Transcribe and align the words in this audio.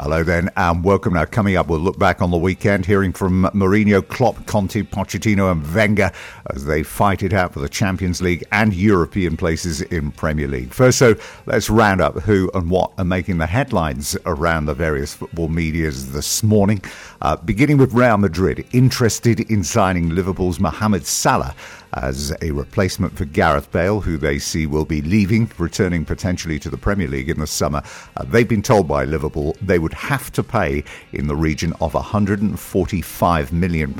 Hello 0.00 0.22
then, 0.22 0.48
and 0.56 0.84
welcome. 0.84 1.14
Now, 1.14 1.24
coming 1.24 1.56
up, 1.56 1.66
we'll 1.66 1.80
look 1.80 1.98
back 1.98 2.22
on 2.22 2.30
the 2.30 2.36
weekend, 2.36 2.86
hearing 2.86 3.12
from 3.12 3.42
Mourinho, 3.46 4.06
Klopp, 4.06 4.46
Conte, 4.46 4.82
Pochettino, 4.82 5.50
and 5.50 5.74
Wenger 5.74 6.12
as 6.54 6.66
they 6.66 6.84
fight 6.84 7.24
it 7.24 7.32
out 7.32 7.52
for 7.52 7.58
the 7.58 7.68
Champions 7.68 8.22
League 8.22 8.44
and 8.52 8.72
European 8.72 9.36
places 9.36 9.80
in 9.80 10.12
Premier 10.12 10.46
League. 10.46 10.72
First, 10.72 10.98
so 10.98 11.16
let's 11.46 11.68
round 11.68 12.00
up 12.00 12.14
who 12.20 12.48
and 12.54 12.70
what 12.70 12.92
are 12.96 13.04
making 13.04 13.38
the 13.38 13.46
headlines 13.46 14.16
around 14.24 14.66
the 14.66 14.74
various 14.74 15.14
football 15.14 15.48
medias 15.48 16.12
this 16.12 16.44
morning. 16.44 16.80
Uh, 17.20 17.34
beginning 17.34 17.78
with 17.78 17.92
Real 17.92 18.18
Madrid, 18.18 18.64
interested 18.70 19.40
in 19.50 19.64
signing 19.64 20.10
Liverpool's 20.10 20.60
Mohamed 20.60 21.06
Salah 21.06 21.56
as 21.94 22.34
a 22.42 22.50
replacement 22.50 23.16
for 23.16 23.24
Gareth 23.24 23.72
Bale, 23.72 24.00
who 24.00 24.16
they 24.18 24.38
see 24.38 24.66
will 24.66 24.84
be 24.84 25.00
leaving, 25.00 25.50
returning 25.58 26.04
potentially 26.04 26.58
to 26.58 26.70
the 26.70 26.76
Premier 26.76 27.08
League 27.08 27.30
in 27.30 27.40
the 27.40 27.46
summer. 27.46 27.82
Uh, 28.16 28.24
they've 28.24 28.48
been 28.48 28.62
told 28.62 28.86
by 28.86 29.04
Liverpool 29.04 29.56
they 29.62 29.78
would 29.78 29.87
have 29.92 30.30
to 30.32 30.42
pay 30.42 30.84
in 31.12 31.26
the 31.26 31.36
region 31.36 31.72
of 31.80 31.92
£145 31.92 33.52
million 33.52 33.94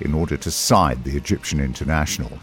in 0.00 0.14
order 0.14 0.36
to 0.36 0.50
side 0.50 1.04
the 1.04 1.16
Egyptian 1.16 1.60
international. 1.60 2.38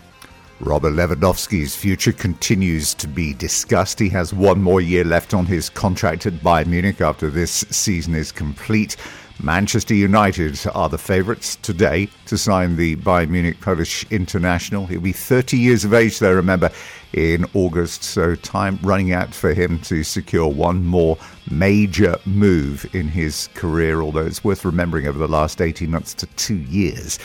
Robert 0.63 0.93
Lewandowski's 0.93 1.75
future 1.75 2.13
continues 2.13 2.93
to 2.93 3.07
be 3.07 3.33
discussed. 3.33 3.99
He 3.99 4.07
has 4.09 4.33
one 4.33 4.61
more 4.61 4.79
year 4.79 5.03
left 5.03 5.33
on 5.33 5.45
his 5.45 5.69
contract 5.69 6.25
at 6.25 6.33
Bayern 6.35 6.67
Munich 6.67 7.01
after 7.01 7.29
this 7.29 7.65
season 7.69 8.15
is 8.15 8.31
complete. 8.31 8.95
Manchester 9.41 9.93
United 9.93 10.57
are 10.73 10.87
the 10.87 10.97
favourites 10.97 11.57
today 11.57 12.07
to 12.27 12.37
sign 12.37 12.77
the 12.77 12.95
Bayern 12.97 13.29
Munich 13.29 13.59
Polish 13.59 14.05
international. 14.09 14.85
He'll 14.85 15.01
be 15.01 15.11
30 15.11 15.57
years 15.57 15.83
of 15.83 15.93
age, 15.93 16.19
though, 16.19 16.33
remember, 16.33 16.71
in 17.11 17.45
August, 17.53 18.03
so 18.03 18.35
time 18.35 18.79
running 18.81 19.11
out 19.11 19.33
for 19.33 19.53
him 19.53 19.79
to 19.81 20.03
secure 20.03 20.47
one 20.47 20.85
more 20.85 21.17
major 21.51 22.15
move 22.25 22.89
in 22.95 23.09
his 23.09 23.49
career, 23.53 24.01
although 24.01 24.25
it's 24.25 24.43
worth 24.45 24.63
remembering 24.63 25.07
over 25.07 25.19
the 25.19 25.27
last 25.27 25.59
18 25.59 25.91
months 25.91 26.13
to 26.13 26.25
two 26.27 26.57
years. 26.57 27.19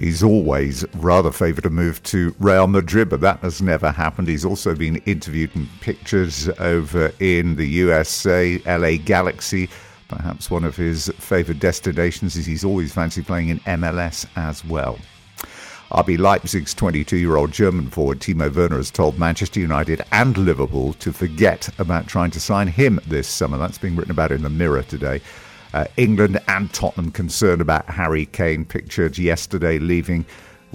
He's 0.00 0.22
always 0.22 0.84
rather 0.94 1.30
favoured 1.32 1.66
a 1.66 1.70
move 1.70 2.02
to 2.04 2.34
Real 2.38 2.66
Madrid, 2.66 3.08
but 3.08 3.20
that 3.20 3.40
has 3.40 3.60
never 3.60 3.90
happened. 3.90 4.28
He's 4.28 4.44
also 4.44 4.74
been 4.74 4.96
interviewed 5.06 5.54
in 5.54 5.68
pictures 5.80 6.48
over 6.58 7.12
in 7.20 7.56
the 7.56 7.66
USA, 7.66 8.58
LA 8.66 8.96
Galaxy, 9.04 9.68
Perhaps 10.08 10.50
one 10.50 10.64
of 10.64 10.74
his 10.74 11.12
favoured 11.18 11.60
destinations 11.60 12.34
is 12.34 12.46
he's 12.46 12.64
always 12.64 12.92
fancied 12.92 13.26
playing 13.26 13.50
in 13.50 13.60
MLS 13.60 14.26
as 14.36 14.64
well. 14.64 14.98
RB 15.92 16.18
Leipzig's 16.18 16.74
22 16.74 17.16
year 17.16 17.36
old 17.36 17.52
German 17.52 17.88
forward 17.88 18.20
Timo 18.20 18.54
Werner 18.54 18.76
has 18.76 18.90
told 18.90 19.18
Manchester 19.18 19.60
United 19.60 20.02
and 20.12 20.36
Liverpool 20.36 20.94
to 20.94 21.12
forget 21.12 21.68
about 21.78 22.06
trying 22.06 22.30
to 22.32 22.40
sign 22.40 22.68
him 22.68 23.00
this 23.06 23.28
summer. 23.28 23.56
That's 23.58 23.78
being 23.78 23.96
written 23.96 24.10
about 24.10 24.32
in 24.32 24.42
the 24.42 24.50
Mirror 24.50 24.82
today. 24.82 25.20
Uh, 25.74 25.84
England 25.96 26.40
and 26.48 26.72
Tottenham 26.72 27.10
concerned 27.10 27.60
about 27.60 27.86
Harry 27.86 28.26
Kane, 28.26 28.64
pictured 28.64 29.18
yesterday 29.18 29.78
leaving 29.78 30.24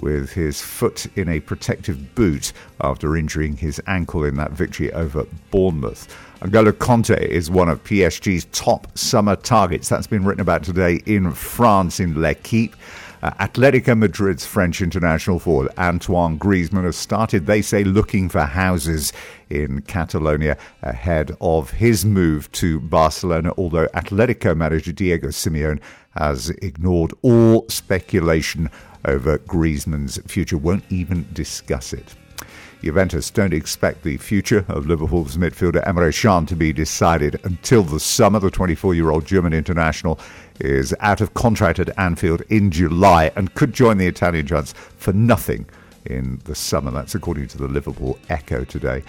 with 0.00 0.32
his 0.32 0.60
foot 0.60 1.06
in 1.16 1.28
a 1.28 1.40
protective 1.40 2.14
boot 2.14 2.52
after 2.80 3.16
injuring 3.16 3.56
his 3.56 3.80
ankle 3.86 4.24
in 4.24 4.36
that 4.36 4.52
victory 4.52 4.92
over 4.92 5.26
Bournemouth. 5.50 6.14
N'Golo 6.40 6.72
Kanté 6.72 7.20
is 7.26 7.50
one 7.50 7.68
of 7.68 7.82
PSG's 7.84 8.44
top 8.46 8.86
summer 8.98 9.36
targets. 9.36 9.88
That's 9.88 10.06
been 10.06 10.24
written 10.24 10.42
about 10.42 10.62
today 10.62 11.00
in 11.06 11.32
France 11.32 12.00
in 12.00 12.20
L'Equipe. 12.20 12.76
Uh, 13.24 13.30
Atletico 13.46 13.96
Madrid's 13.96 14.44
French 14.44 14.82
international 14.82 15.38
forward 15.38 15.72
Antoine 15.78 16.38
Griezmann 16.38 16.84
has 16.84 16.94
started, 16.94 17.46
they 17.46 17.62
say, 17.62 17.82
looking 17.82 18.28
for 18.28 18.42
houses 18.42 19.14
in 19.48 19.80
Catalonia 19.80 20.58
ahead 20.82 21.34
of 21.40 21.70
his 21.70 22.04
move 22.04 22.52
to 22.52 22.80
Barcelona, 22.80 23.54
although 23.56 23.86
Atletico 23.94 24.54
manager 24.54 24.92
Diego 24.92 25.28
Simeone 25.28 25.80
has 26.10 26.50
ignored 26.60 27.14
all 27.22 27.66
speculation 27.70 28.68
over 29.06 29.38
Griezmann's 29.38 30.18
future, 30.26 30.58
won't 30.58 30.84
even 30.90 31.26
discuss 31.32 31.94
it. 31.94 32.14
Juventus 32.82 33.30
don't 33.30 33.54
expect 33.54 34.02
the 34.02 34.16
future 34.16 34.64
of 34.68 34.86
Liverpool's 34.86 35.36
midfielder 35.36 35.84
Emre 35.84 36.12
Can 36.12 36.46
to 36.46 36.56
be 36.56 36.72
decided 36.72 37.40
until 37.44 37.82
the 37.82 38.00
summer. 38.00 38.38
The 38.38 38.50
24 38.50 38.94
year 38.94 39.10
old 39.10 39.24
German 39.26 39.52
international 39.52 40.18
is 40.60 40.94
out 41.00 41.20
of 41.20 41.34
contract 41.34 41.78
at 41.78 41.98
Anfield 41.98 42.42
in 42.48 42.70
July 42.70 43.32
and 43.36 43.54
could 43.54 43.72
join 43.72 43.98
the 43.98 44.06
Italian 44.06 44.46
giants 44.46 44.74
for 44.96 45.12
nothing 45.12 45.66
in 46.06 46.40
the 46.44 46.54
summer. 46.54 46.90
That's 46.90 47.14
according 47.14 47.48
to 47.48 47.58
the 47.58 47.68
Liverpool 47.68 48.18
Echo 48.28 48.64
today. 48.64 49.02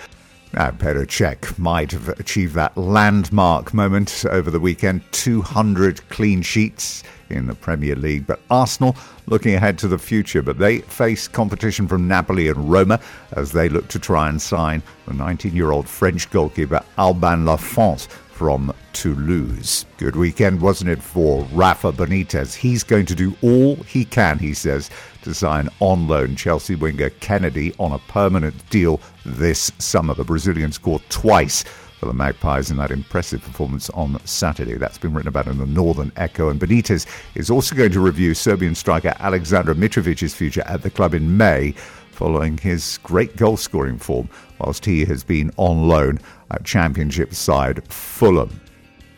Uh, 0.56 0.72
Cech 0.72 1.60
might 1.60 1.92
have 1.92 2.08
achieved 2.08 2.54
that 2.56 2.78
landmark 2.78 3.74
moment 3.74 4.24
over 4.30 4.50
the 4.50 4.60
weekend 4.60 5.02
200 5.12 6.08
clean 6.08 6.42
sheets 6.42 7.04
in 7.30 7.48
the 7.48 7.56
Premier 7.56 7.96
League. 7.96 8.26
But 8.26 8.40
Arsenal 8.50 8.96
looking 9.26 9.56
ahead 9.56 9.78
to 9.80 9.90
the 9.90 9.98
future, 9.98 10.42
but 10.42 10.58
they 10.58 10.80
face 10.80 11.28
competition 11.28 11.90
from 11.90 12.08
Napoli 12.08 12.48
and 12.48 12.72
Roma 12.72 13.02
as 13.34 13.52
they 13.52 13.68
look 13.68 13.90
to 13.90 14.00
try 14.00 14.30
and 14.30 14.42
sign 14.42 14.82
the 15.08 15.14
19 15.14 15.54
year 15.54 15.72
old 15.72 15.90
French 15.90 16.30
goalkeeper 16.32 16.82
Alban 16.98 17.46
Lafont 17.46 18.04
from 18.32 18.74
Toulouse. 18.96 19.86
Good 19.98 20.16
weekend, 20.16 20.62
wasn't 20.62 20.90
it, 20.90 21.04
for 21.04 21.44
Rafa 21.52 21.92
Benitez? 21.92 22.56
He's 22.56 22.82
going 22.82 23.06
to 23.08 23.14
do 23.14 23.36
all 23.42 23.76
he 23.76 24.06
can, 24.06 24.40
he 24.40 24.54
says, 24.54 24.90
to 25.24 25.34
sign 25.34 25.68
on 25.82 26.08
loan 26.08 26.38
Chelsea 26.38 26.76
winger 26.76 27.10
Kenedy 27.10 27.76
on 27.78 27.92
a 27.92 28.00
permanent 28.00 28.68
deal 28.70 29.02
this 29.26 29.70
summer. 29.80 30.14
The 30.14 30.24
Brazilian 30.24 30.72
scored 30.72 31.04
twice 31.10 31.64
for 32.00 32.06
the 32.06 32.14
Magpies 32.14 32.72
in 32.72 32.78
that 32.78 32.90
impressive 32.90 33.42
performance 33.42 33.90
on 33.90 34.18
Saturday. 34.26 34.76
That's 34.76 34.98
been 34.98 35.14
written 35.14 35.28
about 35.28 35.48
in 35.48 35.58
the 35.58 35.66
Northern 35.66 36.14
Echo. 36.16 36.50
And 36.50 36.60
Benitez 36.60 37.06
is 37.36 37.50
also 37.50 37.76
going 37.76 37.92
to 37.92 38.00
review 38.00 38.34
Serbian 38.34 38.76
striker 38.76 39.14
Aleksandar 39.20 39.76
Mitrovic's 39.76 40.34
future 40.34 40.64
at 40.68 40.84
the 40.84 40.90
club 40.90 41.14
in 41.14 41.36
May 41.36 41.72
following 42.12 42.58
his 42.58 42.98
great 43.04 43.36
goal 43.36 43.58
scoring 43.58 43.98
form 43.98 44.30
whilst 44.60 44.86
he 44.86 45.04
has 45.04 45.22
been 45.22 45.52
on 45.58 45.90
loan 45.90 46.18
at 46.52 46.64
Championship 46.64 47.34
side 47.34 47.86
Fulham. 47.92 48.62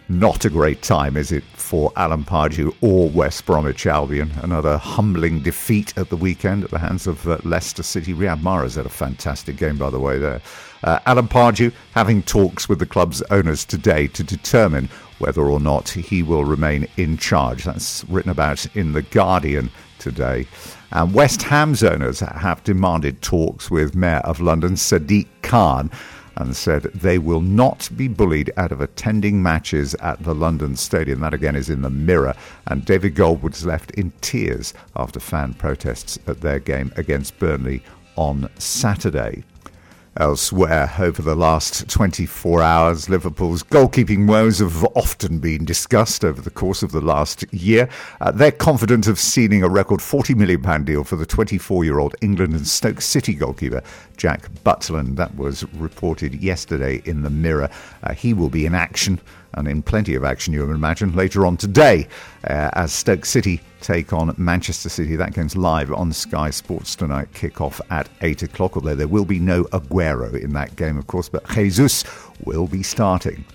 Not 0.10 0.46
a 0.46 0.50
great 0.50 0.82
time, 0.84 1.18
is 1.18 1.34
it, 1.34 1.44
for 1.44 1.92
Alan 1.98 2.24
Pardew 2.24 2.74
or 2.80 3.10
West 3.10 3.46
Bromwich 3.46 3.86
Albion? 3.86 4.32
Another 4.42 4.78
humbling 4.78 5.42
defeat 5.42 5.98
at 5.98 6.10
the 6.10 6.16
weekend 6.16 6.64
at 6.64 6.72
the 6.72 6.80
hands 6.80 7.08
of 7.08 7.28
uh, 7.28 7.40
Leicester 7.44 7.84
City. 7.84 8.14
Riyad 8.14 8.40
Mahrez 8.42 8.78
had 8.78 8.86
a 8.86 8.90
fantastic 8.90 9.58
game, 9.58 9.78
by 9.78 9.90
the 9.90 10.00
way, 10.00 10.18
there. 10.18 10.42
Uh, 10.86 11.00
Alan 11.06 11.28
Pardew 11.28 11.74
having 11.92 12.24
talks 12.24 12.70
with 12.70 12.80
the 12.80 12.86
club's 12.86 13.22
owners 13.32 13.66
today 13.66 14.08
to 14.08 14.24
determine 14.24 14.88
whether 15.20 15.42
or 15.42 15.60
not 15.60 15.90
he 15.90 16.24
will 16.24 16.46
remain 16.46 16.88
in 16.96 17.18
charge. 17.18 17.66
That's 17.66 18.06
written 18.06 18.32
about 18.32 18.66
in 18.78 18.94
The 18.94 19.02
Guardian 19.02 19.70
today. 20.00 20.48
And 20.94 21.14
West 21.14 21.42
Ham's 21.42 21.84
owners 21.84 22.22
have 22.22 22.64
demanded 22.64 23.22
talks 23.22 23.70
with 23.70 23.94
Mayor 23.94 24.22
of 24.24 24.40
London 24.40 24.76
Sadiq 24.76 25.28
Khan 25.42 25.92
and 26.38 26.56
said 26.56 26.84
they 26.84 27.18
will 27.18 27.42
not 27.42 27.90
be 27.96 28.08
bullied 28.08 28.52
out 28.58 28.72
of 28.72 28.80
attending 28.80 29.42
matches 29.42 29.96
at 29.96 30.24
the 30.24 30.36
London 30.36 30.76
Stadium. 30.76 31.20
That 31.20 31.34
again 31.34 31.56
is 31.56 31.70
in 31.70 31.82
the 31.82 31.90
mirror. 31.90 32.36
And 32.68 32.86
David 32.86 33.16
Gold 33.16 33.44
was 33.44 33.66
left 33.66 33.92
in 33.92 34.12
tears 34.22 34.74
after 34.96 35.20
fan 35.20 35.54
protests 35.56 36.20
at 36.28 36.42
their 36.42 36.60
game 36.60 36.92
against 36.96 37.40
Burnley 37.40 37.82
on 38.16 38.50
Saturday. 38.58 39.44
Elsewhere, 40.20 40.92
over 40.98 41.22
the 41.22 41.36
last 41.36 41.88
24 41.90 42.64
hours, 42.64 43.08
Liverpool's 43.08 43.62
goalkeeping 43.62 44.28
woes 44.28 44.58
have 44.58 44.84
often 44.96 45.38
been 45.38 45.64
discussed 45.64 46.26
over 46.26 46.42
the 46.42 46.50
course 46.50 46.82
of 46.82 46.92
the 46.92 47.02
last 47.02 47.46
year. 47.54 47.88
Uh, 48.20 48.32
they're 48.32 48.52
confident 48.52 49.06
of 49.06 49.20
sealing 49.20 49.62
a 49.62 49.70
record 49.70 50.00
£40 50.00 50.36
million 50.36 50.84
deal 50.84 51.04
for 51.04 51.18
the 51.18 51.26
24 51.26 51.86
year 51.86 52.00
old 52.00 52.16
England 52.22 52.56
and 52.56 52.68
Stoke 52.68 53.02
City 53.02 53.36
goalkeeper, 53.36 53.84
Jack 54.18 54.50
Butland. 54.64 55.18
That 55.18 55.36
was 55.36 55.64
reported 55.76 56.34
yesterday 56.34 57.04
in 57.06 57.22
the 57.22 57.30
Mirror. 57.30 57.70
Uh, 58.02 58.14
he 58.14 58.34
will 58.34 58.50
be 58.50 58.66
in 58.66 58.74
action 58.74 59.20
and 59.54 59.68
in 59.68 59.82
plenty 59.82 60.16
of 60.16 60.24
action, 60.24 60.54
you 60.54 60.64
imagine, 60.64 61.16
later 61.16 61.46
on 61.46 61.58
today 61.58 62.08
uh, 62.44 62.70
as 62.74 62.94
Stoke 62.94 63.26
City 63.26 63.62
take 63.82 64.14
on 64.14 64.34
Manchester 64.38 64.90
City. 64.90 65.16
That 65.16 65.34
game's 65.34 65.56
live 65.56 65.92
on 65.92 66.12
Sky 66.14 66.50
Sports 66.50 66.96
tonight, 66.96 67.34
kick-off 67.34 67.80
at 67.90 68.10
8 68.22 68.44
o'clock, 68.44 68.76
although 68.76 68.96
there 68.96 69.08
will 69.08 69.26
be 69.26 69.40
no 69.40 69.64
Aguero 69.66 70.34
in 70.42 70.54
that 70.54 70.76
game, 70.76 70.98
of 70.98 71.08
course, 71.08 71.30
but 71.30 71.48
Jesus 71.50 72.04
will 72.44 72.68
be 72.68 72.84
starting. 72.84 73.46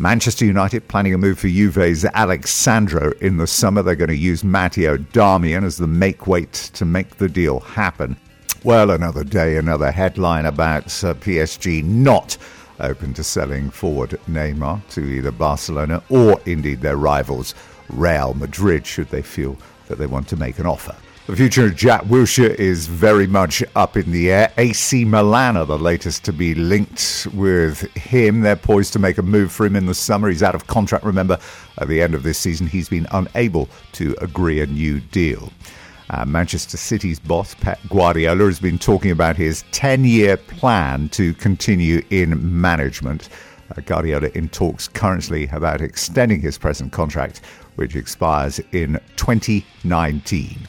Manchester 0.00 0.44
United 0.44 0.86
planning 0.86 1.12
a 1.12 1.18
move 1.18 1.40
for 1.40 1.48
Juve's 1.48 2.04
Alex 2.04 2.50
Sandro 2.50 3.10
in 3.20 3.36
the 3.36 3.48
summer. 3.48 3.82
They're 3.82 3.96
going 3.96 4.08
to 4.10 4.16
use 4.16 4.44
Matteo 4.44 4.96
Darmian 4.96 5.64
as 5.64 5.76
the 5.76 5.88
make 5.88 6.28
weight 6.28 6.52
to 6.74 6.84
make 6.84 7.16
the 7.16 7.28
deal 7.28 7.60
happen. 7.60 8.16
Well, 8.62 8.90
another 8.90 9.24
day, 9.24 9.56
another 9.56 9.90
headline 9.90 10.46
about 10.46 10.84
uh, 11.02 11.14
PSG 11.14 11.82
not 11.84 12.36
open 12.80 13.14
to 13.14 13.24
selling 13.24 13.70
forward 13.70 14.18
Neymar 14.28 14.86
to 14.90 15.00
either 15.00 15.30
Barcelona 15.30 16.02
or 16.08 16.40
indeed 16.46 16.80
their 16.80 16.96
rivals 16.96 17.54
Real 17.90 18.34
Madrid 18.34 18.86
should 18.86 19.08
they 19.08 19.22
feel 19.22 19.56
that 19.86 19.98
they 19.98 20.06
want 20.06 20.28
to 20.28 20.36
make 20.36 20.58
an 20.58 20.66
offer. 20.66 20.94
The 21.26 21.36
future 21.36 21.66
of 21.66 21.76
Jack 21.76 22.04
Wilshere 22.04 22.54
is 22.54 22.86
very 22.86 23.26
much 23.26 23.62
up 23.76 23.98
in 23.98 24.12
the 24.12 24.30
air. 24.30 24.50
AC 24.56 25.04
Milan 25.04 25.58
are 25.58 25.66
the 25.66 25.78
latest 25.78 26.24
to 26.24 26.32
be 26.32 26.54
linked 26.54 27.26
with 27.34 27.80
him. 27.96 28.40
They're 28.40 28.56
poised 28.56 28.94
to 28.94 28.98
make 28.98 29.18
a 29.18 29.22
move 29.22 29.52
for 29.52 29.66
him 29.66 29.76
in 29.76 29.84
the 29.84 29.94
summer. 29.94 30.30
He's 30.30 30.42
out 30.42 30.54
of 30.54 30.66
contract, 30.68 31.04
remember, 31.04 31.38
at 31.76 31.88
the 31.88 32.00
end 32.00 32.14
of 32.14 32.22
this 32.22 32.38
season. 32.38 32.66
He's 32.66 32.88
been 32.88 33.06
unable 33.10 33.68
to 33.92 34.16
agree 34.22 34.62
a 34.62 34.66
new 34.66 35.00
deal. 35.00 35.52
Uh, 36.10 36.24
Manchester 36.24 36.76
City's 36.76 37.18
boss, 37.18 37.54
Pep 37.54 37.78
Guardiola, 37.88 38.46
has 38.46 38.58
been 38.58 38.78
talking 38.78 39.10
about 39.10 39.36
his 39.36 39.64
10 39.72 40.04
year 40.04 40.36
plan 40.36 41.08
to 41.10 41.34
continue 41.34 42.02
in 42.10 42.60
management. 42.60 43.28
Uh, 43.76 43.82
Guardiola 43.82 44.28
in 44.34 44.48
talks 44.48 44.88
currently 44.88 45.48
about 45.48 45.82
extending 45.82 46.40
his 46.40 46.56
present 46.56 46.92
contract, 46.92 47.42
which 47.76 47.94
expires 47.94 48.58
in 48.72 48.98
2019. 49.16 50.66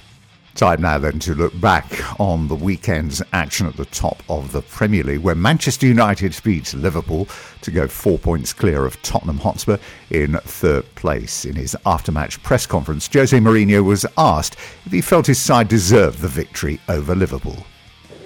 Time 0.60 0.82
now 0.82 0.98
then 0.98 1.20
to 1.20 1.36
look 1.36 1.58
back 1.62 1.86
on 2.20 2.50
the 2.50 2.56
weekend's 2.56 3.22
action 3.32 3.66
at 3.66 3.78
the 3.78 3.86
top 3.86 4.22
of 4.28 4.52
the 4.52 4.62
Premier 4.62 5.06
League, 5.06 5.22
where 5.22 5.34
Manchester 5.34 5.88
United 5.88 6.38
beat 6.44 6.74
Liverpool 6.74 7.30
to 7.62 7.72
go 7.72 7.88
four 7.88 8.20
points 8.20 8.52
clear 8.52 8.86
of 8.86 9.02
Tottenham 9.02 9.38
Hotspur 9.38 9.78
in 10.10 10.34
third 10.44 10.84
place. 10.96 11.46
In 11.46 11.56
his 11.56 11.78
after-match 11.86 12.44
press 12.44 12.66
conference, 12.66 13.08
Jose 13.14 13.40
Mourinho 13.40 13.86
was 13.86 14.06
asked 14.18 14.58
if 14.86 14.92
he 14.92 15.00
felt 15.00 15.28
his 15.28 15.40
side 15.40 15.70
deserved 15.70 16.20
the 16.20 16.28
victory 16.28 16.82
over 16.90 17.16
Liverpool. 17.16 17.66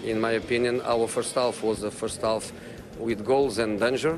In 0.04 0.20
my 0.20 0.32
opinion, 0.32 0.82
our 0.86 1.08
first 1.08 1.36
half 1.36 1.62
was 1.62 1.82
the 1.82 1.92
first 1.92 2.24
half 2.24 2.52
with 2.98 3.24
goals 3.24 3.60
and 3.60 3.80
danger 3.80 4.18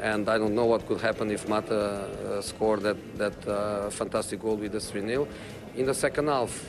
and 0.00 0.28
I 0.28 0.38
don't 0.38 0.54
know 0.54 0.66
what 0.66 0.86
could 0.86 1.00
happen 1.00 1.30
if 1.30 1.48
Mata 1.48 2.36
uh, 2.36 2.40
scored 2.42 2.82
that, 2.82 3.18
that 3.18 3.48
uh, 3.48 3.90
fantastic 3.90 4.40
goal 4.40 4.56
with 4.56 4.72
the 4.72 4.80
3 4.80 5.00
0. 5.00 5.26
In 5.76 5.86
the 5.86 5.94
second 5.94 6.28
half, 6.28 6.64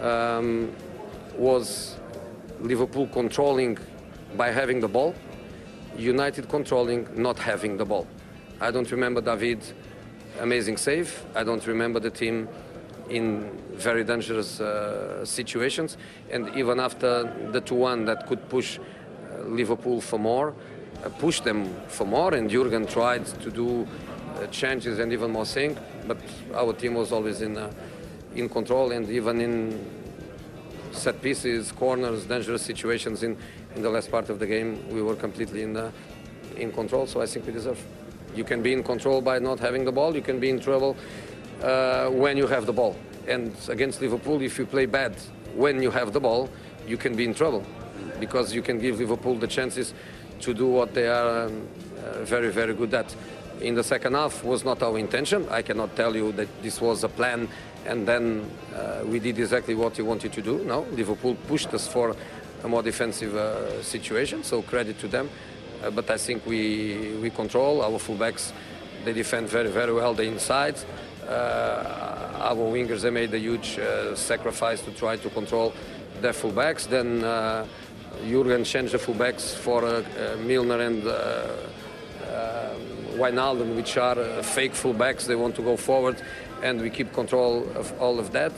um, 0.00 0.72
was 1.36 1.96
Liverpool 2.60 3.06
controlling 3.08 3.78
by 4.36 4.50
having 4.50 4.80
the 4.80 4.88
ball, 4.88 5.14
United 5.96 6.48
controlling 6.48 7.08
not 7.14 7.38
having 7.38 7.76
the 7.76 7.84
ball. 7.84 8.06
I 8.60 8.70
don't 8.70 8.90
remember 8.90 9.20
David 9.20 9.60
amazing 10.40 10.76
save. 10.76 11.24
I 11.34 11.44
don't 11.44 11.66
remember 11.66 12.00
the 12.00 12.10
team 12.10 12.48
in 13.08 13.50
very 13.72 14.04
dangerous 14.04 14.60
uh, 14.60 15.24
situations. 15.24 15.96
And 16.30 16.54
even 16.56 16.80
after 16.80 17.24
the 17.52 17.60
2-1 17.60 18.06
that 18.06 18.26
could 18.26 18.48
push 18.48 18.78
uh, 18.78 19.42
Liverpool 19.42 20.00
for 20.00 20.18
more, 20.18 20.54
uh, 21.04 21.08
push 21.10 21.40
them 21.40 21.72
for 21.88 22.06
more. 22.06 22.34
And 22.34 22.50
Jurgen 22.50 22.86
tried 22.86 23.26
to 23.26 23.50
do 23.50 23.86
uh, 24.36 24.46
changes 24.46 24.98
and 24.98 25.12
even 25.12 25.30
more 25.30 25.44
things. 25.44 25.78
But 26.06 26.18
our 26.54 26.72
team 26.72 26.94
was 26.94 27.12
always 27.12 27.42
in 27.42 27.56
in 28.34 28.48
control 28.48 28.92
and 28.92 29.08
even 29.10 29.40
in 29.40 30.04
set 30.92 31.20
pieces, 31.20 31.72
corners, 31.72 32.24
dangerous 32.24 32.62
situations 32.62 33.22
in, 33.22 33.36
in 33.74 33.82
the 33.82 33.90
last 33.90 34.10
part 34.10 34.30
of 34.30 34.38
the 34.38 34.46
game, 34.46 34.88
we 34.90 35.02
were 35.02 35.16
completely 35.16 35.62
in, 35.62 35.92
in 36.56 36.72
control. 36.72 37.06
So 37.06 37.20
I 37.20 37.26
think 37.26 37.46
we 37.46 37.52
deserve. 37.52 37.82
You 38.34 38.44
can 38.44 38.62
be 38.62 38.72
in 38.72 38.82
control 38.82 39.20
by 39.20 39.38
not 39.38 39.60
having 39.60 39.84
the 39.84 39.92
ball. 39.92 40.14
You 40.14 40.22
can 40.22 40.40
be 40.40 40.50
in 40.50 40.60
trouble 40.60 40.96
uh, 41.62 42.08
when 42.08 42.36
you 42.36 42.46
have 42.46 42.66
the 42.66 42.72
ball. 42.72 42.96
And 43.26 43.54
against 43.68 44.00
Liverpool, 44.00 44.42
if 44.42 44.58
you 44.58 44.66
play 44.66 44.86
bad 44.86 45.14
when 45.54 45.82
you 45.82 45.90
have 45.90 46.12
the 46.12 46.20
ball, 46.20 46.50
you 46.86 46.96
can 46.96 47.16
be 47.16 47.24
in 47.24 47.34
trouble 47.34 47.64
because 48.20 48.54
you 48.54 48.62
can 48.62 48.78
give 48.78 48.98
Liverpool 48.98 49.36
the 49.36 49.46
chances 49.46 49.94
to 50.40 50.52
do 50.52 50.66
what 50.66 50.94
they 50.94 51.06
are 51.06 51.46
um, 51.46 51.68
uh, 52.04 52.24
very, 52.24 52.50
very 52.50 52.74
good 52.74 52.92
at. 52.92 53.14
In 53.60 53.74
the 53.74 53.84
second 53.84 54.14
half 54.14 54.44
was 54.44 54.64
not 54.64 54.82
our 54.82 54.98
intention. 54.98 55.48
I 55.48 55.62
cannot 55.62 55.96
tell 55.96 56.14
you 56.14 56.32
that 56.32 56.48
this 56.62 56.80
was 56.80 57.04
a 57.04 57.08
plan 57.08 57.48
and 57.86 58.06
then 58.06 58.50
uh, 58.74 59.02
we 59.04 59.18
did 59.18 59.38
exactly 59.38 59.74
what 59.74 59.96
we 59.96 60.04
wanted 60.04 60.32
to 60.32 60.42
do. 60.42 60.64
No, 60.64 60.86
Liverpool 60.92 61.36
pushed 61.46 61.72
us 61.74 61.86
for 61.86 62.16
a 62.62 62.68
more 62.68 62.82
defensive 62.82 63.34
uh, 63.34 63.82
situation, 63.82 64.42
so 64.42 64.62
credit 64.62 64.98
to 64.98 65.08
them. 65.08 65.28
Uh, 65.82 65.90
but 65.90 66.10
I 66.10 66.16
think 66.16 66.46
we 66.46 67.16
we 67.20 67.30
control 67.30 67.82
our 67.82 67.98
fullbacks. 67.98 68.52
They 69.04 69.12
defend 69.12 69.48
very 69.48 69.70
very 69.70 69.92
well 69.92 70.14
the 70.14 70.24
inside. 70.24 70.76
Uh, 71.28 72.38
our 72.40 72.56
wingers 72.56 73.02
they 73.02 73.10
made 73.10 73.32
a 73.34 73.38
huge 73.38 73.78
uh, 73.78 74.14
sacrifice 74.14 74.80
to 74.82 74.90
try 74.92 75.16
to 75.16 75.30
control 75.30 75.72
their 76.20 76.32
fullbacks. 76.32 76.88
Then 76.88 77.22
uh, 77.22 77.66
Jurgen 78.26 78.64
changed 78.64 78.92
the 78.94 78.98
fullbacks 78.98 79.54
for 79.54 79.82
Milner 80.38 80.80
and. 80.80 81.02
Wijnaldum, 83.16 83.76
which 83.76 83.96
are 83.96 84.18
uh, 84.18 84.42
fake 84.42 84.72
fullbacks, 84.72 85.26
they 85.26 85.36
want 85.36 85.54
to 85.56 85.62
go 85.62 85.76
forward 85.76 86.20
and 86.62 86.80
we 86.80 86.90
keep 86.90 87.12
control 87.12 87.68
of 87.74 87.92
all 88.00 88.18
of 88.18 88.32
that. 88.32 88.52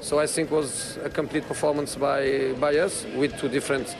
So 0.00 0.18
I 0.18 0.26
think 0.26 0.50
was 0.50 0.98
a 1.04 1.10
complete 1.10 1.46
performance 1.46 1.94
by 1.94 2.54
by 2.58 2.78
us 2.78 3.04
with 3.14 3.38
two 3.38 3.48
different 3.48 3.96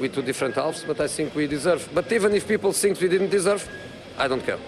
with 0.00 0.14
two 0.14 0.22
different 0.22 0.56
halves. 0.56 0.84
But 0.84 1.00
I 1.00 1.06
think 1.06 1.34
we 1.34 1.46
deserve. 1.46 1.88
But 1.94 2.12
even 2.12 2.34
if 2.34 2.46
people 2.48 2.72
think 2.72 3.00
we 3.00 3.08
didn't 3.08 3.30
deserve, 3.30 3.68
I 4.18 4.28
don't 4.28 4.44
care. 4.44 4.58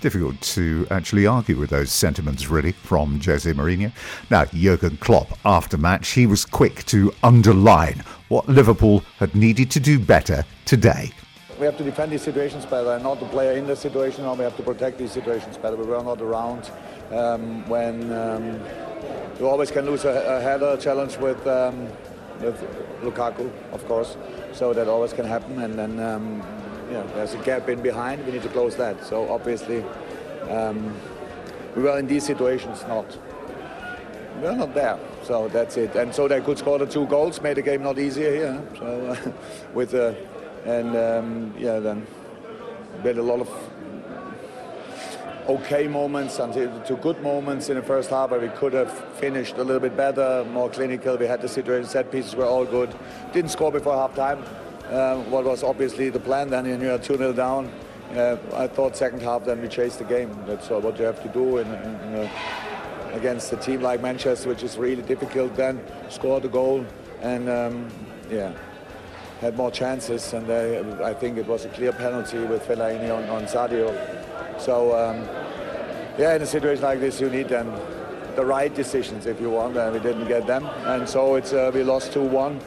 Difficult 0.00 0.40
to 0.42 0.86
actually 0.90 1.26
argue 1.26 1.56
with 1.56 1.70
those 1.70 1.90
sentiments, 1.90 2.48
really, 2.48 2.72
from 2.72 3.18
Jose 3.20 3.50
Mourinho. 3.52 3.90
Now, 4.30 4.44
Jurgen 4.44 4.98
Klopp, 4.98 5.38
after 5.44 5.78
match, 5.78 6.10
he 6.10 6.26
was 6.26 6.44
quick 6.44 6.84
to 6.86 7.12
underline 7.22 8.04
what 8.28 8.46
Liverpool 8.46 9.02
had 9.18 9.34
needed 9.34 9.70
to 9.70 9.80
do 9.80 9.98
better 9.98 10.44
today 10.64 11.12
we 11.58 11.64
have 11.64 11.76
to 11.78 11.84
defend 11.84 12.12
these 12.12 12.22
situations 12.22 12.66
better, 12.66 12.98
not 12.98 13.18
to 13.20 13.26
play 13.26 13.58
in 13.58 13.66
the 13.66 13.76
situation, 13.76 14.24
or 14.24 14.36
we 14.36 14.44
have 14.44 14.56
to 14.56 14.62
protect 14.62 14.98
these 14.98 15.12
situations 15.12 15.56
better. 15.56 15.76
We 15.76 15.86
were 15.86 16.02
not 16.02 16.20
around 16.20 16.70
um, 17.10 17.66
when 17.68 18.12
um, 18.12 18.60
you 19.38 19.48
always 19.48 19.70
can 19.70 19.86
lose 19.86 20.04
a, 20.04 20.10
a 20.10 20.40
header 20.40 20.76
challenge 20.76 21.16
with 21.16 21.46
um, 21.46 21.88
with 22.40 22.60
Lukaku, 23.02 23.50
of 23.72 23.86
course. 23.86 24.16
So 24.52 24.74
that 24.74 24.88
always 24.88 25.12
can 25.12 25.24
happen, 25.24 25.60
and 25.60 25.78
then 25.78 25.98
um, 26.00 26.42
yeah, 26.90 27.02
there's 27.14 27.34
a 27.34 27.38
gap 27.38 27.68
in 27.68 27.80
behind. 27.80 28.24
We 28.26 28.32
need 28.32 28.42
to 28.42 28.48
close 28.48 28.76
that. 28.76 29.04
So 29.04 29.30
obviously, 29.30 29.82
um, 30.50 30.94
we 31.74 31.82
were 31.82 31.98
in 31.98 32.06
these 32.06 32.24
situations 32.24 32.84
not. 32.86 33.18
We're 34.42 34.54
not 34.54 34.74
there, 34.74 34.98
so 35.22 35.48
that's 35.48 35.78
it. 35.78 35.96
And 35.96 36.14
so 36.14 36.28
they 36.28 36.42
could 36.42 36.58
score 36.58 36.78
the 36.78 36.84
two 36.84 37.06
goals, 37.06 37.40
made 37.40 37.56
the 37.56 37.62
game 37.62 37.82
not 37.82 37.98
easier 37.98 38.34
here. 38.34 38.62
So 38.78 38.86
uh, 39.06 39.30
with 39.72 39.94
uh, 39.94 40.12
and 40.66 40.96
um, 40.96 41.54
yeah, 41.56 41.78
then 41.78 42.06
we 43.02 43.08
had 43.08 43.18
a 43.18 43.22
lot 43.22 43.40
of 43.40 43.48
okay 45.48 45.86
moments 45.86 46.40
until 46.40 46.80
to 46.80 46.96
good 46.96 47.22
moments 47.22 47.68
in 47.68 47.76
the 47.76 47.82
first 47.82 48.10
half 48.10 48.30
where 48.30 48.40
we 48.40 48.48
could 48.48 48.72
have 48.72 48.92
finished 49.14 49.56
a 49.58 49.62
little 49.62 49.80
bit 49.80 49.96
better, 49.96 50.44
more 50.50 50.68
clinical. 50.68 51.16
We 51.16 51.26
had 51.26 51.40
the 51.40 51.48
situation, 51.48 51.88
set 51.88 52.10
pieces 52.10 52.34
were 52.34 52.46
all 52.46 52.64
good. 52.64 52.92
Didn't 53.32 53.52
score 53.52 53.70
before 53.70 53.94
half 53.94 54.14
time, 54.16 54.42
um, 54.90 55.30
what 55.30 55.44
was 55.44 55.62
obviously 55.62 56.10
the 56.10 56.20
plan 56.20 56.50
then, 56.50 56.66
and 56.66 56.82
you're 56.82 56.98
2 56.98 57.16
0 57.16 57.32
down. 57.32 57.70
Uh, 58.14 58.36
I 58.54 58.66
thought 58.66 58.96
second 58.96 59.22
half 59.22 59.44
then 59.44 59.60
we 59.60 59.68
chased 59.68 59.98
the 59.98 60.04
game. 60.04 60.36
That's 60.46 60.70
uh, 60.70 60.78
what 60.78 60.98
you 60.98 61.04
have 61.04 61.22
to 61.22 61.28
do 61.28 61.58
in, 61.58 61.66
in, 61.66 62.14
uh, 62.14 62.30
against 63.12 63.52
a 63.52 63.56
team 63.56 63.82
like 63.82 64.00
Manchester, 64.00 64.48
which 64.48 64.62
is 64.62 64.76
really 64.78 65.02
difficult. 65.02 65.54
Then 65.54 65.80
score 66.08 66.40
the 66.40 66.48
goal, 66.48 66.84
and 67.20 67.48
um, 67.48 67.88
yeah, 68.30 68.52
had 69.40 69.56
more 69.56 69.70
chances, 69.70 70.32
and 70.32 70.46
they, 70.46 70.80
I 71.02 71.12
think 71.12 71.38
it 71.38 71.46
was 71.46 71.64
a 71.64 71.68
clear 71.68 71.92
penalty 71.92 72.38
with 72.38 72.62
Fellaini 72.66 73.14
on, 73.14 73.28
on 73.28 73.44
Sadio. 73.44 73.90
So, 74.60 74.96
um, 74.96 75.28
yeah, 76.18 76.34
in 76.34 76.42
a 76.42 76.46
situation 76.46 76.82
like 76.82 77.00
this, 77.00 77.20
you 77.20 77.28
need 77.28 77.48
then 77.48 77.70
the 78.34 78.44
right 78.44 78.74
decisions 78.74 79.26
if 79.26 79.40
you 79.40 79.50
want, 79.50 79.76
and 79.76 79.92
we 79.92 80.00
didn't 80.00 80.28
get 80.28 80.46
them. 80.46 80.64
And 80.84 81.08
so 81.08 81.34
it's 81.34 81.52
uh, 81.52 81.70
we 81.72 81.82
lost 81.82 82.12
2-1. 82.12 82.60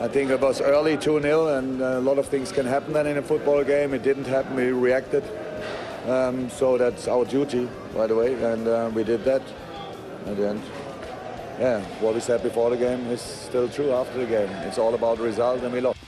I 0.00 0.08
think 0.08 0.30
it 0.30 0.40
was 0.40 0.60
early 0.60 0.96
2-0, 0.96 1.58
and 1.58 1.80
a 1.80 2.00
lot 2.00 2.18
of 2.18 2.26
things 2.26 2.52
can 2.52 2.66
happen 2.66 2.92
then 2.92 3.06
in 3.06 3.18
a 3.18 3.22
football 3.22 3.64
game. 3.64 3.94
It 3.94 4.02
didn't 4.02 4.26
happen. 4.26 4.56
We 4.56 4.72
reacted. 4.72 5.24
Um, 6.06 6.50
so 6.50 6.76
that's 6.76 7.08
our 7.08 7.24
duty, 7.24 7.68
by 7.94 8.06
the 8.06 8.14
way, 8.14 8.34
and 8.34 8.68
uh, 8.68 8.90
we 8.94 9.04
did 9.04 9.24
that 9.24 9.42
at 10.26 10.36
the 10.36 10.48
end 10.48 10.83
yeah, 11.58 11.80
what 12.00 12.14
we 12.14 12.20
said 12.20 12.42
before 12.42 12.70
the 12.70 12.76
game 12.76 13.06
is 13.06 13.20
still 13.20 13.68
true 13.68 13.92
after 13.92 14.18
the 14.18 14.26
game. 14.26 14.48
It's 14.66 14.78
all 14.78 14.94
about 14.94 15.18
result, 15.18 15.62
and 15.62 15.72
we 15.72 15.80
lost. 15.80 15.98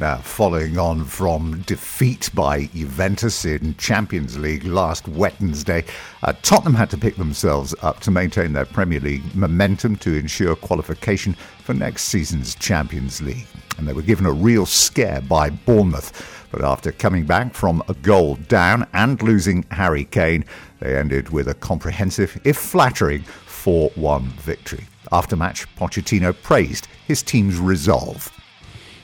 Now, 0.00 0.18
following 0.18 0.78
on 0.78 1.04
from 1.04 1.62
defeat 1.62 2.30
by 2.32 2.66
Juventus 2.66 3.44
in 3.44 3.74
Champions 3.78 4.38
League 4.38 4.62
last 4.64 5.08
Wednesday, 5.08 5.84
uh, 6.22 6.34
Tottenham 6.42 6.74
had 6.74 6.88
to 6.90 6.96
pick 6.96 7.16
themselves 7.16 7.74
up 7.82 7.98
to 8.00 8.12
maintain 8.12 8.52
their 8.52 8.64
Premier 8.64 9.00
League 9.00 9.34
momentum 9.34 9.96
to 9.96 10.14
ensure 10.14 10.54
qualification 10.54 11.34
for 11.64 11.74
next 11.74 12.04
season's 12.04 12.54
Champions 12.54 13.20
League. 13.20 13.48
And 13.76 13.88
they 13.88 13.92
were 13.92 14.02
given 14.02 14.24
a 14.24 14.32
real 14.32 14.66
scare 14.66 15.20
by 15.20 15.50
Bournemouth. 15.50 16.46
But 16.52 16.62
after 16.62 16.92
coming 16.92 17.26
back 17.26 17.52
from 17.52 17.82
a 17.88 17.94
goal 17.94 18.36
down 18.36 18.86
and 18.92 19.20
losing 19.20 19.64
Harry 19.72 20.04
Kane, 20.04 20.44
they 20.78 20.96
ended 20.96 21.30
with 21.30 21.48
a 21.48 21.54
comprehensive, 21.54 22.40
if 22.44 22.56
flattering, 22.56 23.24
4 23.68 23.90
1 23.96 24.22
victory. 24.22 24.86
After 25.12 25.36
match, 25.36 25.66
Pochettino 25.76 26.32
praised 26.32 26.88
his 27.06 27.22
team's 27.22 27.58
resolve. 27.58 28.32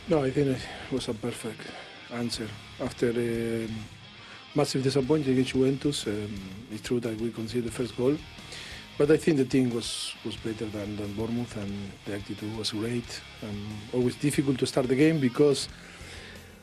No, 0.09 0.25
I 0.25 0.31
think 0.31 0.47
it 0.47 0.63
was 0.91 1.07
a 1.09 1.13
perfect 1.13 1.61
answer. 2.11 2.49
After 2.81 3.11
a 3.11 3.69
massive 4.55 4.83
disappointment 4.83 5.29
against 5.29 5.53
Juventus, 5.53 6.07
um, 6.07 6.35
it's 6.73 6.81
true 6.81 6.99
that 7.01 7.21
we 7.21 7.31
conceded 7.31 7.65
the 7.67 7.71
first 7.71 7.95
goal. 7.95 8.17
but 8.97 9.11
I 9.11 9.19
think 9.19 9.37
the 9.37 9.45
team 9.45 9.69
was, 9.69 10.15
was 10.25 10.37
better 10.37 10.65
than, 10.65 10.97
than 10.97 11.13
Bournemouth 11.13 11.55
and 11.59 11.73
the 12.07 12.15
attitude 12.15 12.57
was 12.57 12.71
great. 12.71 13.21
Um, 13.43 13.67
always 13.93 14.17
difficult 14.17 14.59
to 14.61 14.67
start 14.67 14.89
the 14.89 14.97
game 14.97 15.21
because 15.21 15.69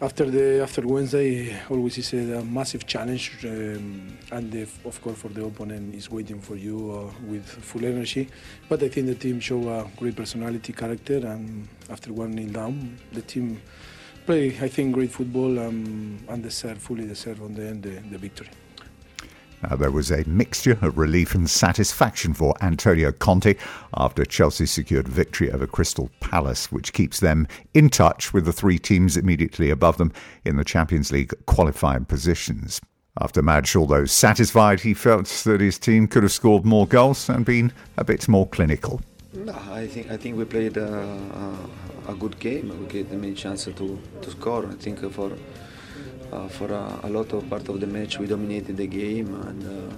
after 0.02 0.26
the 0.26 0.62
after 0.64 0.82
Wednesday 0.82 1.56
always 1.70 1.98
is 2.00 2.14
a, 2.14 2.44
massive 2.44 2.88
challenge 2.88 3.46
um, 3.46 4.18
and 4.32 4.52
the, 4.52 4.64
of 4.84 5.00
course 5.02 5.20
for 5.20 5.30
the 5.30 5.46
opponent 5.46 5.94
is 5.94 6.10
waiting 6.10 6.42
for 6.42 6.56
you 6.56 6.92
uh, 6.92 7.28
with 7.28 7.46
full 7.46 7.86
energy. 7.86 8.28
But 8.68 8.82
I 8.82 8.90
think 8.90 9.06
the 9.08 9.16
team 9.16 9.40
show 9.40 9.70
a 9.70 9.88
great 9.98 10.16
personality, 10.16 10.74
character, 10.74 11.18
and 11.18 11.68
after 11.90 12.12
one 12.12 12.32
nil 12.32 12.50
down, 12.50 12.98
the 13.12 13.22
team 13.22 13.62
play 14.26 14.48
I 14.60 14.68
think 14.70 14.96
great 14.96 15.12
football 15.12 15.60
um, 15.60 16.18
and 16.28 16.42
deserve 16.42 16.80
fully 16.80 17.06
deserve 17.06 17.44
on 17.44 17.54
the 17.54 17.68
end 17.68 17.84
the, 17.84 18.02
the 18.10 18.18
victory. 18.18 18.50
Uh, 19.64 19.76
there 19.76 19.92
was 19.92 20.12
a 20.12 20.28
mixture 20.28 20.78
of 20.82 20.98
relief 20.98 21.36
and 21.36 21.50
satisfaction 21.50 22.34
for 22.34 22.56
Antonio 22.62 23.12
Conte 23.12 23.56
after 23.96 24.26
Chelsea 24.26 24.66
secured 24.66 25.08
victory 25.08 25.52
over 25.52 25.68
Crystal 25.68 26.10
Palace, 26.20 26.72
which 26.72 26.94
keeps 26.94 27.20
them 27.20 27.48
in 27.74 27.90
touch 27.90 28.34
with 28.34 28.46
the 28.46 28.54
three 28.54 28.80
teams 28.80 29.18
immediately 29.18 29.70
above 29.70 29.98
them 29.98 30.12
in 30.46 30.56
the 30.56 30.64
Champions 30.64 31.12
League 31.12 31.34
qualifying 31.46 32.06
positions. 32.06 32.82
After 33.20 33.42
match, 33.42 33.76
although 33.76 34.06
satisfied, 34.06 34.80
he 34.80 34.94
felt 34.94 35.28
that 35.46 35.60
his 35.60 35.78
team 35.78 36.08
could 36.08 36.24
have 36.24 36.32
scored 36.32 36.66
more 36.66 36.88
goals 36.88 37.30
and 37.30 37.46
been 37.46 37.74
a 37.98 38.04
bit 38.04 38.28
more 38.28 38.48
clinical. 38.48 39.02
No, 39.34 39.54
I 39.70 39.88
think 39.88 40.12
I 40.12 40.18
think 40.18 40.38
we 40.38 40.46
played 40.46 40.78
a 40.78 42.14
good 42.20 42.40
game. 42.40 42.70
We 42.80 42.86
get 42.88 43.12
many 43.12 43.34
chances 43.34 43.76
to, 43.76 44.00
to 44.22 44.32
score. 44.32 44.66
I 44.66 44.74
think 44.76 45.00
for 45.12 45.32
for 46.50 46.72
a, 46.72 47.08
lot 47.08 47.32
of 47.34 47.50
part 47.50 47.68
of 47.70 47.80
the 47.80 47.88
match 47.88 48.18
we 48.20 48.28
dominated 48.28 48.78
the 48.78 48.88
game 48.88 49.34
and 49.48 49.68
uh, 49.68 49.96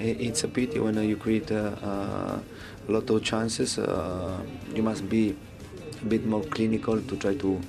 it's 0.00 0.44
a 0.44 0.48
pity 0.48 0.78
when 0.78 0.96
you 1.06 1.16
create 1.16 1.52
uh, 1.52 1.74
a 1.84 2.42
lot 2.88 3.08
of 3.10 3.22
chances 3.22 3.78
you 4.74 4.82
must 4.82 5.08
be 5.08 5.36
a 6.00 6.04
bit 6.06 6.24
more 6.24 6.42
clinical 6.44 7.00
to 7.00 7.16
try 7.16 7.34
to 7.34 7.60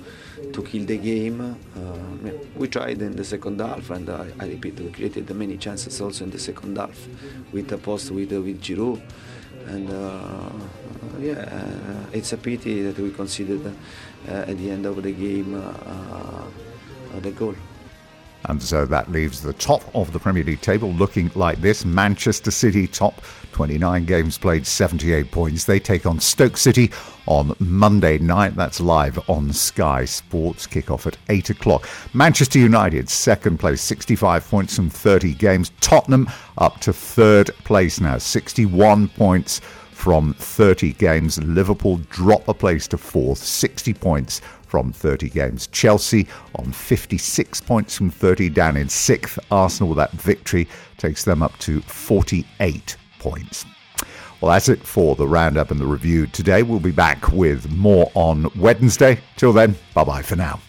to 0.52 0.62
kill 0.62 0.84
the 0.84 0.96
game. 0.96 1.40
Uh, 1.40 2.30
we 2.56 2.68
tried 2.68 3.02
in 3.02 3.16
the 3.16 3.24
second 3.24 3.60
half, 3.60 3.90
and 3.90 4.08
uh, 4.08 4.24
I 4.38 4.46
repeat, 4.46 4.78
we 4.80 4.90
created 4.90 5.28
many 5.34 5.56
chances 5.56 6.00
also 6.00 6.24
in 6.24 6.30
the 6.30 6.38
second 6.38 6.76
half 6.76 7.08
with 7.52 7.68
the 7.68 7.78
post 7.78 8.10
with 8.10 8.32
uh, 8.32 8.40
with 8.40 8.60
Giroud, 8.62 9.00
and 9.66 9.88
yeah, 11.20 12.06
it's 12.12 12.32
a 12.32 12.36
pity 12.36 12.82
that 12.82 12.98
we 12.98 13.10
considered 13.10 13.74
at 14.26 14.56
the 14.56 14.70
end 14.70 14.86
of 14.86 15.02
the 15.02 15.12
game 15.12 15.54
goal. 17.36 17.54
And 18.44 18.62
so 18.62 18.86
that 18.86 19.10
leaves 19.10 19.42
the 19.42 19.52
top 19.52 19.82
of 19.94 20.12
the 20.12 20.18
Premier 20.18 20.44
League 20.44 20.60
table 20.60 20.92
looking 20.92 21.30
like 21.34 21.60
this. 21.60 21.84
Manchester 21.84 22.50
City 22.50 22.86
top, 22.86 23.20
29 23.52 24.04
games 24.04 24.38
played, 24.38 24.66
78 24.66 25.30
points. 25.32 25.64
They 25.64 25.80
take 25.80 26.06
on 26.06 26.20
Stoke 26.20 26.56
City 26.56 26.90
on 27.26 27.54
Monday 27.58 28.18
night. 28.18 28.54
That's 28.54 28.80
live 28.80 29.18
on 29.28 29.52
Sky 29.52 30.04
Sports. 30.04 30.66
Kickoff 30.66 31.06
at 31.06 31.18
8 31.28 31.50
o'clock. 31.50 31.88
Manchester 32.14 32.58
United, 32.58 33.08
second 33.08 33.58
place, 33.58 33.82
65 33.82 34.48
points 34.48 34.76
from 34.76 34.88
30 34.88 35.34
games. 35.34 35.72
Tottenham 35.80 36.30
up 36.58 36.80
to 36.80 36.92
third 36.92 37.48
place 37.64 38.00
now, 38.00 38.18
61 38.18 39.08
points 39.08 39.60
from 39.98 40.32
30 40.34 40.92
games. 40.92 41.42
Liverpool 41.42 41.96
drop 42.08 42.46
a 42.46 42.54
place 42.54 42.86
to 42.86 42.96
fourth, 42.96 43.38
60 43.38 43.92
points 43.94 44.40
from 44.68 44.92
30 44.92 45.28
games. 45.28 45.66
Chelsea 45.66 46.28
on 46.54 46.70
56 46.70 47.60
points 47.62 47.96
from 47.96 48.08
30, 48.08 48.48
down 48.48 48.76
in 48.76 48.88
sixth. 48.88 49.40
Arsenal, 49.50 49.88
with 49.88 49.96
that 49.96 50.12
victory, 50.12 50.68
takes 50.98 51.24
them 51.24 51.42
up 51.42 51.58
to 51.58 51.80
48 51.80 52.96
points. 53.18 53.64
Well, 54.40 54.52
that's 54.52 54.68
it 54.68 54.86
for 54.86 55.16
the 55.16 55.26
roundup 55.26 55.72
and 55.72 55.80
the 55.80 55.86
review 55.86 56.28
today. 56.28 56.62
We'll 56.62 56.78
be 56.78 56.92
back 56.92 57.32
with 57.32 57.68
more 57.72 58.08
on 58.14 58.46
Wednesday. 58.54 59.18
Till 59.36 59.52
then, 59.52 59.74
bye 59.94 60.04
bye 60.04 60.22
for 60.22 60.36
now. 60.36 60.60